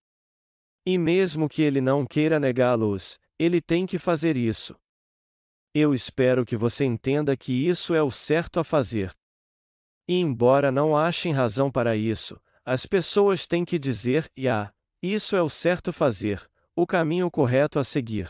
[0.87, 4.75] E mesmo que ele não queira negá-los, ele tem que fazer isso.
[5.75, 9.15] Eu espero que você entenda que isso é o certo a fazer.
[10.09, 15.37] E embora não achem razão para isso, as pessoas têm que dizer: e ah, isso
[15.37, 18.29] é o certo fazer, o caminho correto a seguir.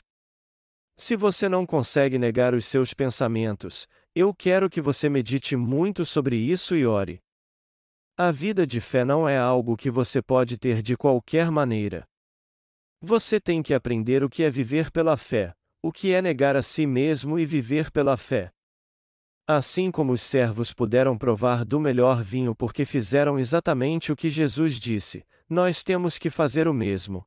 [0.98, 6.36] Se você não consegue negar os seus pensamentos, eu quero que você medite muito sobre
[6.36, 7.22] isso e ore.
[8.22, 12.06] A vida de fé não é algo que você pode ter de qualquer maneira.
[13.00, 16.62] Você tem que aprender o que é viver pela fé, o que é negar a
[16.62, 18.50] si mesmo e viver pela fé.
[19.48, 24.78] Assim como os servos puderam provar do melhor vinho porque fizeram exatamente o que Jesus
[24.78, 27.26] disse, nós temos que fazer o mesmo.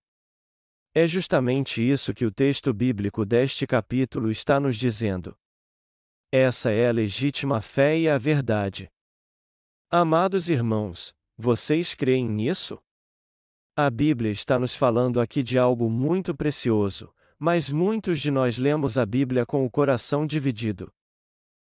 [0.93, 5.35] É justamente isso que o texto bíblico deste capítulo está nos dizendo.
[6.31, 8.93] Essa é a legítima fé e a verdade.
[9.95, 12.79] Amados irmãos, vocês creem nisso?
[13.75, 18.97] A Bíblia está nos falando aqui de algo muito precioso, mas muitos de nós lemos
[18.97, 20.91] a Bíblia com o coração dividido.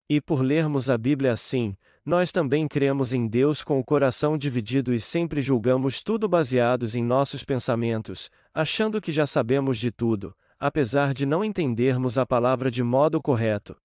[0.09, 4.93] E por lermos a Bíblia assim, nós também cremos em Deus com o coração dividido
[4.93, 11.13] e sempre julgamos tudo baseados em nossos pensamentos, achando que já sabemos de tudo, apesar
[11.13, 13.76] de não entendermos a palavra de modo correto.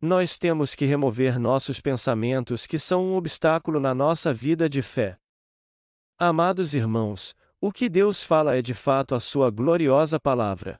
[0.00, 5.18] Nós temos que remover nossos pensamentos que são um obstáculo na nossa vida de fé.
[6.18, 10.78] Amados irmãos, o que Deus fala é de fato a sua gloriosa palavra.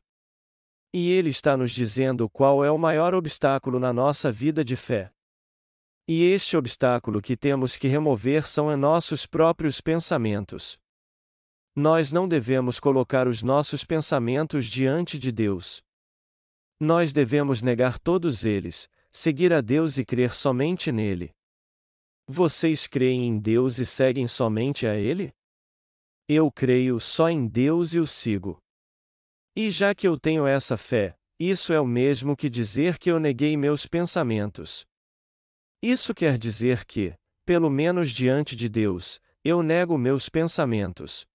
[0.93, 5.11] E Ele está nos dizendo qual é o maior obstáculo na nossa vida de fé.
[6.07, 10.79] E este obstáculo que temos que remover são em nossos próprios pensamentos.
[11.75, 15.83] Nós não devemos colocar os nossos pensamentos diante de Deus.
[16.79, 21.35] Nós devemos negar todos eles, seguir a Deus e crer somente nele.
[22.29, 25.33] Vocês creem em Deus e seguem somente a Ele?
[26.29, 28.59] Eu creio só em Deus e o sigo.
[29.57, 33.19] E já que eu tenho essa fé, isso é o mesmo que dizer que eu
[33.19, 34.85] neguei meus pensamentos.
[35.83, 37.14] Isso quer dizer que,
[37.47, 41.27] pelo menos diante de Deus, eu nego meus pensamentos.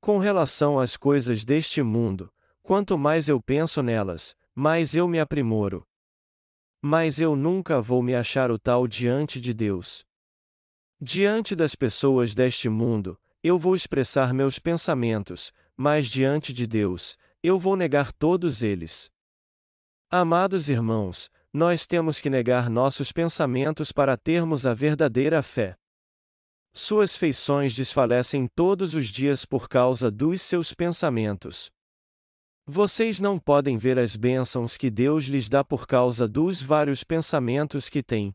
[0.00, 2.32] Com relação às coisas deste mundo,
[2.62, 5.84] quanto mais eu penso nelas, mais eu me aprimoro.
[6.86, 10.04] Mas eu nunca vou me achar o tal diante de Deus.
[11.00, 17.58] Diante das pessoas deste mundo, eu vou expressar meus pensamentos, mas diante de Deus, eu
[17.58, 19.10] vou negar todos eles.
[20.10, 25.78] Amados irmãos, nós temos que negar nossos pensamentos para termos a verdadeira fé.
[26.74, 31.72] Suas feições desfalecem todos os dias por causa dos seus pensamentos.
[32.66, 37.90] Vocês não podem ver as bênçãos que Deus lhes dá por causa dos vários pensamentos
[37.90, 38.34] que têm.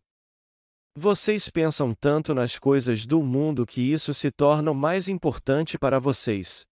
[0.95, 6.67] Vocês pensam tanto nas coisas do mundo que isso se torna mais importante para vocês.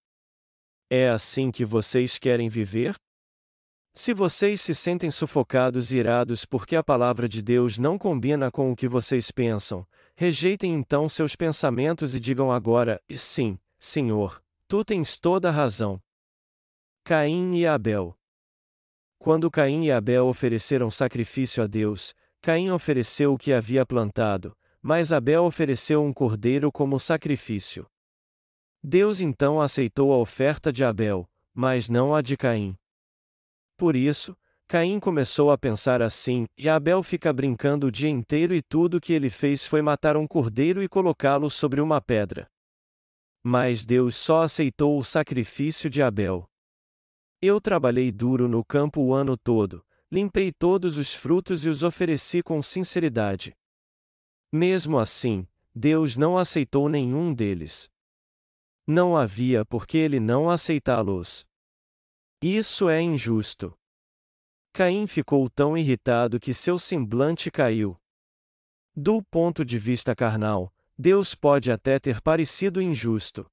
[0.87, 2.95] É assim que vocês querem viver?
[3.95, 8.71] Se vocês se sentem sufocados e irados porque a palavra de Deus não combina com
[8.71, 9.83] o que vocês pensam,
[10.15, 15.99] rejeitem então seus pensamentos e digam agora: sim, Senhor, tu tens toda a razão.
[17.07, 18.19] Caim e Abel.
[19.17, 25.13] Quando Caim e Abel ofereceram sacrifício a Deus, Caim ofereceu o que havia plantado, mas
[25.13, 27.87] Abel ofereceu um cordeiro como sacrifício.
[28.83, 32.75] Deus então aceitou a oferta de Abel, mas não a de Caim.
[33.77, 34.37] Por isso,
[34.67, 39.13] Caim começou a pensar assim: e Abel fica brincando o dia inteiro e tudo que
[39.13, 42.49] ele fez foi matar um cordeiro e colocá-lo sobre uma pedra.
[43.41, 46.45] Mas Deus só aceitou o sacrifício de Abel.
[47.41, 52.41] Eu trabalhei duro no campo o ano todo, limpei todos os frutos e os ofereci
[52.41, 53.55] com sinceridade.
[54.51, 57.91] Mesmo assim, Deus não aceitou nenhum deles.
[58.87, 61.45] Não havia por que ele não aceitá-los.
[62.41, 63.77] Isso é injusto.
[64.73, 67.99] Caim ficou tão irritado que seu semblante caiu.
[68.95, 73.45] Do ponto de vista carnal, Deus pode até ter parecido injusto.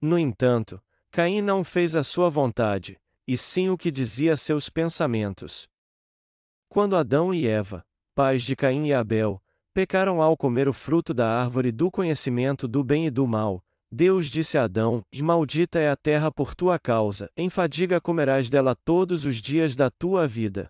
[0.00, 0.80] No entanto,
[1.14, 5.68] Caim não fez a sua vontade, e sim o que dizia seus pensamentos.
[6.68, 7.86] Quando Adão e Eva,
[8.16, 9.40] pais de Caim e Abel,
[9.72, 14.26] pecaram ao comer o fruto da árvore do conhecimento do bem e do mal, Deus
[14.26, 19.24] disse a Adão: Maldita é a terra por tua causa, em fadiga comerás dela todos
[19.24, 20.68] os dias da tua vida.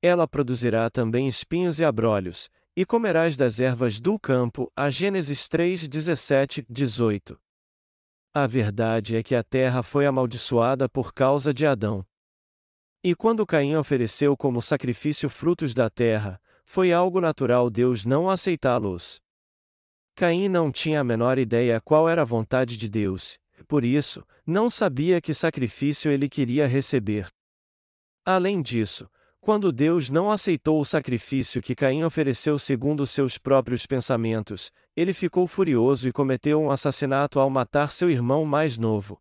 [0.00, 4.70] Ela produzirá também espinhos e abrolhos, e comerás das ervas do campo.
[4.76, 7.36] A Gênesis 3, 17, 18.
[8.32, 12.06] A verdade é que a terra foi amaldiçoada por causa de Adão.
[13.02, 19.20] E quando Caim ofereceu como sacrifício frutos da terra, foi algo natural Deus não aceitá-los.
[20.14, 24.70] Caim não tinha a menor ideia qual era a vontade de Deus, por isso, não
[24.70, 27.26] sabia que sacrifício ele queria receber.
[28.24, 29.10] Além disso,
[29.40, 35.46] quando Deus não aceitou o sacrifício que Caim ofereceu segundo seus próprios pensamentos, ele ficou
[35.46, 39.18] furioso e cometeu um assassinato ao matar seu irmão mais novo.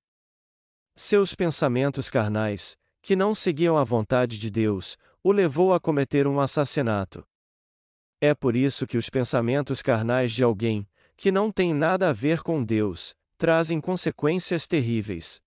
[0.94, 6.42] Seus pensamentos carnais, que não seguiam a vontade de Deus, o levou a cometer um
[6.42, 7.26] assassinato.
[8.20, 12.42] É por isso que os pensamentos carnais de alguém, que não tem nada a ver
[12.42, 15.42] com Deus, trazem consequências terríveis.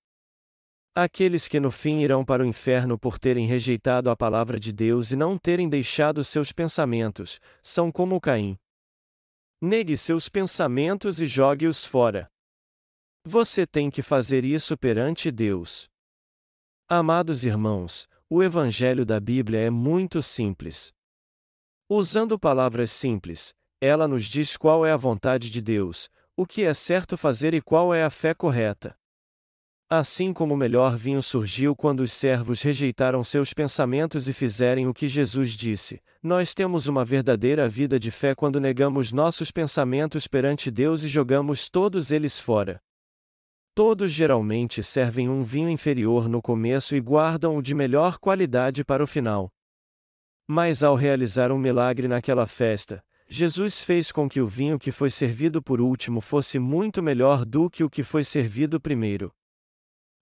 [0.94, 5.10] Aqueles que no fim irão para o inferno por terem rejeitado a palavra de Deus
[5.10, 8.58] e não terem deixado seus pensamentos, são como Caim.
[9.58, 12.28] Negue seus pensamentos e jogue-os fora.
[13.24, 15.88] Você tem que fazer isso perante Deus.
[16.86, 20.92] Amados irmãos, o Evangelho da Bíblia é muito simples.
[21.88, 26.74] Usando palavras simples, ela nos diz qual é a vontade de Deus, o que é
[26.74, 28.94] certo fazer e qual é a fé correta.
[29.94, 34.94] Assim como o melhor vinho surgiu quando os servos rejeitaram seus pensamentos e fizerem o
[34.94, 40.70] que Jesus disse, nós temos uma verdadeira vida de fé quando negamos nossos pensamentos perante
[40.70, 42.80] Deus e jogamos todos eles fora.
[43.74, 49.04] Todos geralmente servem um vinho inferior no começo e guardam o de melhor qualidade para
[49.04, 49.52] o final.
[50.48, 55.10] Mas ao realizar um milagre naquela festa, Jesus fez com que o vinho que foi
[55.10, 59.30] servido por último fosse muito melhor do que o que foi servido primeiro.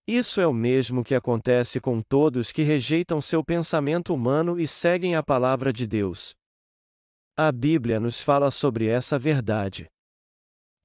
[0.07, 5.15] Isso é o mesmo que acontece com todos que rejeitam seu pensamento humano e seguem
[5.15, 6.35] a palavra de Deus.
[7.37, 9.87] A Bíblia nos fala sobre essa verdade.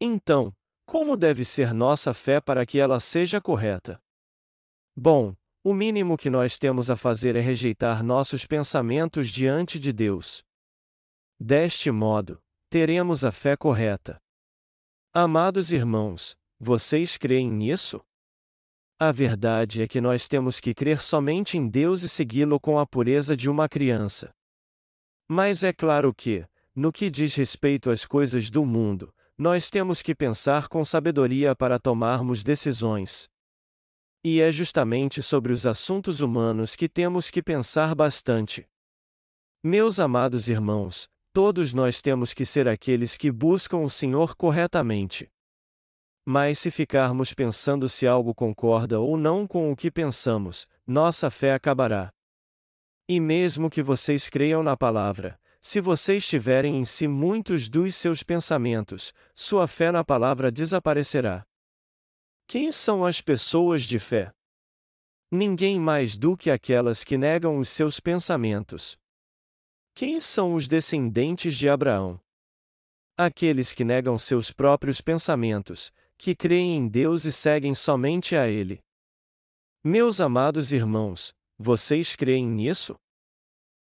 [0.00, 0.52] Então,
[0.86, 3.98] como deve ser nossa fé para que ela seja correta?
[4.94, 10.44] Bom, o mínimo que nós temos a fazer é rejeitar nossos pensamentos diante de Deus.
[11.40, 12.40] Deste modo,
[12.70, 14.20] teremos a fé correta.
[15.12, 18.00] Amados irmãos, vocês creem nisso?
[18.98, 22.86] A verdade é que nós temos que crer somente em Deus e segui-lo com a
[22.86, 24.30] pureza de uma criança.
[25.28, 30.14] Mas é claro que, no que diz respeito às coisas do mundo, nós temos que
[30.14, 33.28] pensar com sabedoria para tomarmos decisões.
[34.24, 38.66] E é justamente sobre os assuntos humanos que temos que pensar bastante.
[39.62, 45.28] Meus amados irmãos, todos nós temos que ser aqueles que buscam o Senhor corretamente.
[46.28, 51.54] Mas se ficarmos pensando se algo concorda ou não com o que pensamos, nossa fé
[51.54, 52.12] acabará.
[53.08, 58.24] E mesmo que vocês creiam na palavra, se vocês tiverem em si muitos dos seus
[58.24, 61.46] pensamentos, sua fé na palavra desaparecerá.
[62.48, 64.32] Quem são as pessoas de fé?
[65.30, 68.98] Ninguém mais do que aquelas que negam os seus pensamentos.
[69.94, 72.20] Quem são os descendentes de Abraão?
[73.16, 78.80] Aqueles que negam seus próprios pensamentos, que creem em Deus e seguem somente a Ele.
[79.84, 82.96] Meus amados irmãos, vocês creem nisso?